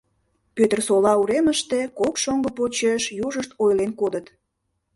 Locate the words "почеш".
2.57-3.03